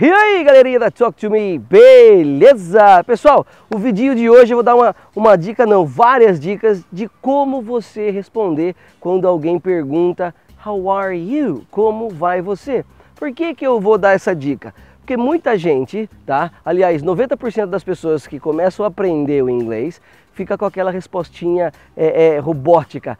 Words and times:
E 0.00 0.08
aí 0.08 0.44
galerinha 0.44 0.78
da 0.78 0.92
Talk 0.92 1.18
to 1.18 1.28
Me, 1.28 1.58
beleza? 1.58 3.02
Pessoal, 3.02 3.44
o 3.68 3.76
vídeo 3.78 4.14
de 4.14 4.30
hoje 4.30 4.52
eu 4.52 4.58
vou 4.58 4.62
dar 4.62 4.76
uma, 4.76 4.94
uma 5.14 5.36
dica, 5.36 5.66
não, 5.66 5.84
várias 5.84 6.38
dicas 6.38 6.84
de 6.92 7.08
como 7.20 7.60
você 7.60 8.08
responder 8.08 8.76
quando 9.00 9.26
alguém 9.26 9.58
pergunta 9.58 10.32
How 10.64 10.88
are 10.92 11.18
you? 11.18 11.66
Como 11.68 12.10
vai 12.10 12.40
você? 12.40 12.84
Por 13.16 13.32
que, 13.32 13.52
que 13.56 13.66
eu 13.66 13.80
vou 13.80 13.98
dar 13.98 14.12
essa 14.12 14.36
dica? 14.36 14.72
Porque 15.00 15.16
muita 15.16 15.58
gente, 15.58 16.08
tá? 16.24 16.52
Aliás, 16.64 17.02
90% 17.02 17.66
das 17.66 17.82
pessoas 17.82 18.24
que 18.24 18.38
começam 18.38 18.84
a 18.84 18.88
aprender 18.88 19.42
o 19.42 19.50
inglês 19.50 20.00
fica 20.32 20.56
com 20.56 20.64
aquela 20.64 20.92
respostinha 20.92 21.72
é, 21.96 22.36
é, 22.36 22.38
robótica. 22.38 23.18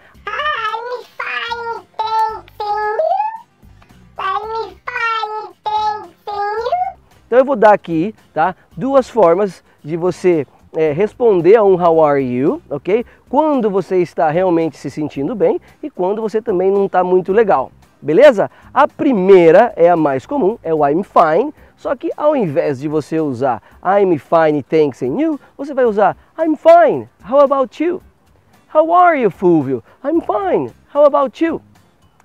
Então 7.28 7.38
eu 7.38 7.44
vou 7.44 7.56
dar 7.56 7.74
aqui, 7.74 8.14
tá? 8.32 8.56
Duas 8.74 9.06
formas 9.06 9.62
de 9.84 9.98
você 9.98 10.46
é, 10.74 10.92
responder 10.92 11.56
a 11.56 11.62
um 11.62 11.74
How 11.74 12.02
are 12.02 12.22
you, 12.22 12.62
ok? 12.70 13.04
Quando 13.28 13.68
você 13.68 13.98
está 13.98 14.30
realmente 14.30 14.78
se 14.78 14.90
sentindo 14.90 15.34
bem 15.34 15.60
e 15.82 15.90
quando 15.90 16.22
você 16.22 16.40
também 16.40 16.70
não 16.70 16.86
está 16.86 17.04
muito 17.04 17.30
legal, 17.30 17.70
beleza? 18.00 18.50
A 18.72 18.88
primeira 18.88 19.74
é 19.76 19.90
a 19.90 19.96
mais 19.96 20.24
comum, 20.24 20.56
é 20.62 20.72
o 20.72 20.88
I'm 20.88 21.02
fine, 21.02 21.52
só 21.76 21.94
que 21.94 22.10
ao 22.16 22.34
invés 22.34 22.80
de 22.80 22.88
você 22.88 23.20
usar 23.20 23.62
I'm 23.84 24.16
fine, 24.16 24.62
thanks 24.62 25.02
and 25.02 25.20
you, 25.20 25.38
você 25.54 25.74
vai 25.74 25.84
usar 25.84 26.16
I'm 26.38 26.56
fine, 26.56 27.10
how 27.30 27.40
about 27.40 27.84
you? 27.84 28.00
How 28.74 28.90
are 28.90 29.20
you, 29.20 29.30
Fulvio? 29.30 29.84
I'm 30.02 30.22
fine, 30.22 30.72
how 30.94 31.04
about 31.04 31.44
you? 31.44 31.60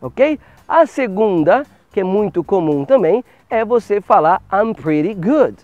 Ok? 0.02 0.39
A 0.66 0.85
segunda, 0.85 1.66
que 1.93 1.99
é 1.99 2.03
muito 2.03 2.43
comum 2.43 2.83
também, 2.83 3.23
é 3.49 3.63
você 3.63 4.02
falar 4.02 4.41
I'm 4.52 4.73
pretty 4.73 5.13
good. 5.13 5.55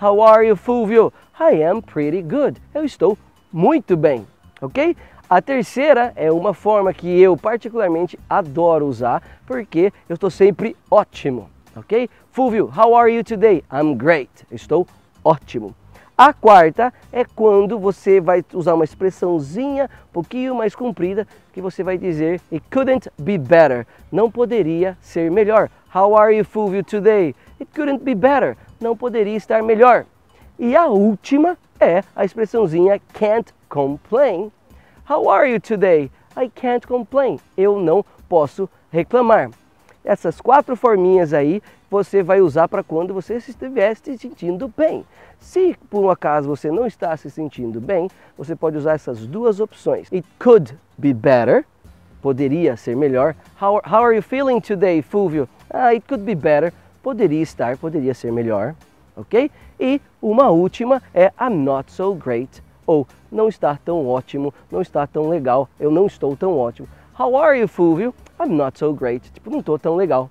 How 0.00 0.22
are 0.22 0.46
you, 0.46 0.54
Fulvio? 0.54 1.12
I 1.40 1.64
am 1.64 1.80
pretty 1.80 2.22
good. 2.22 2.60
Eu 2.74 2.84
estou 2.84 3.16
muito 3.50 3.96
bem, 3.96 4.26
ok? 4.60 4.94
A 5.30 5.40
terceira 5.40 6.12
é 6.14 6.30
uma 6.30 6.52
forma 6.52 6.92
que 6.92 7.08
eu 7.20 7.36
particularmente 7.36 8.18
adoro 8.28 8.86
usar 8.86 9.22
porque 9.46 9.90
eu 10.08 10.14
estou 10.14 10.30
sempre 10.30 10.76
ótimo, 10.90 11.48
ok? 11.74 12.08
Fulvio, 12.30 12.70
how 12.76 12.94
are 12.94 13.12
you 13.12 13.24
today? 13.24 13.64
I'm 13.72 13.94
great. 13.94 14.30
estou 14.52 14.86
ótimo. 15.24 15.74
A 16.20 16.32
quarta 16.32 16.92
é 17.12 17.24
quando 17.24 17.78
você 17.78 18.20
vai 18.20 18.44
usar 18.52 18.74
uma 18.74 18.82
expressãozinha 18.82 19.88
um 20.08 20.12
pouquinho 20.12 20.52
mais 20.52 20.74
comprida 20.74 21.24
que 21.52 21.60
você 21.60 21.84
vai 21.84 21.96
dizer 21.96 22.40
It 22.50 22.64
couldn't 22.72 23.08
be 23.16 23.38
better. 23.38 23.86
Não 24.10 24.28
poderia 24.28 24.98
ser 25.00 25.30
melhor. 25.30 25.70
How 25.94 26.16
are 26.16 26.36
you, 26.36 26.44
Fulvio, 26.44 26.82
today? 26.82 27.36
It 27.60 27.70
couldn't 27.72 28.02
be 28.02 28.16
better. 28.16 28.56
Não 28.80 28.96
poderia 28.96 29.36
estar 29.36 29.62
melhor. 29.62 30.06
E 30.58 30.74
a 30.74 30.88
última 30.88 31.56
é 31.78 32.02
a 32.16 32.24
expressãozinha 32.24 33.00
can't 33.12 33.54
complain. 33.68 34.50
How 35.08 35.30
are 35.30 35.48
you 35.48 35.60
today? 35.60 36.10
I 36.36 36.50
can't 36.52 36.84
complain. 36.84 37.38
Eu 37.56 37.78
não 37.78 38.04
posso 38.28 38.68
reclamar. 38.90 39.50
Essas 40.08 40.40
quatro 40.40 40.74
forminhas 40.74 41.34
aí 41.34 41.62
você 41.90 42.22
vai 42.22 42.40
usar 42.40 42.66
para 42.66 42.82
quando 42.82 43.12
você 43.12 43.36
estiver 43.36 43.94
se 43.94 44.16
sentindo 44.16 44.72
bem. 44.74 45.04
Se 45.38 45.76
por 45.90 46.02
um 46.02 46.08
acaso 46.08 46.48
você 46.48 46.70
não 46.70 46.86
está 46.86 47.14
se 47.14 47.30
sentindo 47.30 47.78
bem, 47.78 48.08
você 48.34 48.56
pode 48.56 48.78
usar 48.78 48.94
essas 48.94 49.26
duas 49.26 49.60
opções. 49.60 50.10
It 50.10 50.26
could 50.38 50.74
be 50.96 51.12
better, 51.12 51.62
poderia 52.22 52.74
ser 52.74 52.96
melhor. 52.96 53.36
How, 53.60 53.82
how 53.86 54.02
are 54.02 54.16
you 54.16 54.22
feeling 54.22 54.62
today, 54.62 55.02
Fulvio? 55.02 55.46
Ah, 55.68 55.88
it 55.88 56.06
could 56.08 56.24
be 56.24 56.34
better, 56.34 56.72
poderia 57.02 57.42
estar, 57.42 57.76
poderia 57.76 58.14
ser 58.14 58.32
melhor, 58.32 58.74
ok? 59.14 59.50
E 59.78 60.00
uma 60.22 60.48
última 60.48 61.02
é 61.12 61.30
I'm 61.38 61.54
not 61.54 61.92
so 61.92 62.14
great, 62.14 62.62
ou 62.86 63.06
não 63.30 63.46
está 63.46 63.78
tão 63.84 64.06
ótimo, 64.08 64.54
não 64.72 64.80
está 64.80 65.06
tão 65.06 65.28
legal, 65.28 65.68
eu 65.78 65.90
não 65.90 66.06
estou 66.06 66.34
tão 66.34 66.56
ótimo. 66.56 66.88
How 67.18 67.34
are 67.34 67.58
you, 67.58 67.66
Fulvio? 67.66 68.14
I'm 68.38 68.56
not 68.56 68.78
so 68.78 68.92
great, 68.92 69.28
tipo, 69.32 69.50
não 69.50 69.58
estou 69.58 69.76
tão 69.76 69.96
legal. 69.96 70.30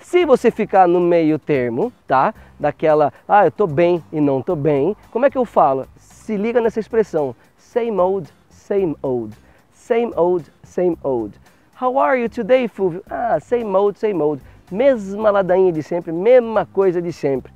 Se 0.00 0.24
você 0.24 0.50
ficar 0.50 0.88
no 0.88 0.98
meio 0.98 1.38
termo, 1.38 1.92
tá? 2.04 2.34
Daquela, 2.58 3.12
ah, 3.28 3.44
eu 3.44 3.50
tô 3.52 3.64
bem 3.64 4.02
e 4.12 4.20
não 4.20 4.42
tô 4.42 4.56
bem, 4.56 4.96
como 5.12 5.24
é 5.24 5.30
que 5.30 5.38
eu 5.38 5.44
falo? 5.44 5.86
Se 5.96 6.36
liga 6.36 6.60
nessa 6.60 6.80
expressão, 6.80 7.32
same 7.56 7.96
old, 8.00 8.28
same 8.50 8.96
old, 9.02 9.36
same 9.72 10.12
old, 10.16 10.50
same 10.64 10.98
old. 11.04 11.38
How 11.80 11.96
are 11.96 12.20
you 12.20 12.28
today, 12.28 12.66
Fulvio? 12.66 13.04
Ah, 13.08 13.38
same 13.38 13.76
old, 13.76 13.96
same 13.96 14.20
old. 14.20 14.42
Mesma 14.68 15.30
ladainha 15.30 15.70
de 15.70 15.80
sempre, 15.84 16.10
mesma 16.10 16.66
coisa 16.66 17.00
de 17.00 17.12
sempre. 17.12 17.52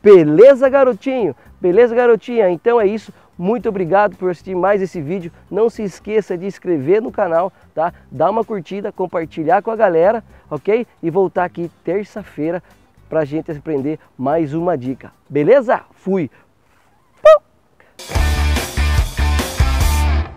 Beleza, 0.00 0.68
garotinho? 0.68 1.34
Beleza, 1.60 1.92
garotinha? 1.92 2.50
Então 2.50 2.80
é 2.80 2.86
isso. 2.86 3.12
Muito 3.38 3.68
obrigado 3.68 4.16
por 4.16 4.30
assistir 4.30 4.54
mais 4.54 4.82
esse 4.82 5.00
vídeo. 5.00 5.32
Não 5.50 5.70
se 5.70 5.82
esqueça 5.82 6.36
de 6.36 6.46
inscrever 6.46 7.00
no 7.00 7.10
canal, 7.10 7.52
tá? 7.74 7.92
Dar 8.10 8.30
uma 8.30 8.44
curtida, 8.44 8.92
compartilhar 8.92 9.62
com 9.62 9.70
a 9.70 9.76
galera, 9.76 10.22
ok? 10.50 10.86
E 11.02 11.10
voltar 11.10 11.44
aqui 11.44 11.70
terça-feira 11.82 12.62
para 13.08 13.20
a 13.20 13.24
gente 13.24 13.50
aprender 13.50 13.98
mais 14.16 14.54
uma 14.54 14.76
dica. 14.76 15.12
Beleza? 15.28 15.82
Fui! 15.92 16.30